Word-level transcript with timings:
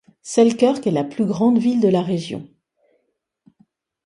Selkirk 0.23 0.87
est 0.87 0.89
la 0.89 1.03
plus 1.03 1.25
grande 1.27 1.59
ville 1.59 1.79
de 1.79 1.87
la 1.87 2.01
région. 2.01 2.49